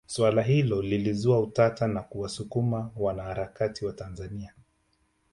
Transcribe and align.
Swala 0.07 0.41
hilo 0.41 0.81
lilizua 0.81 1.39
utata 1.39 1.87
na 1.87 2.01
kuwasukuma 2.03 2.91
wanaharakati 2.97 3.85
wa 3.85 3.93
Tanzania 3.93 4.53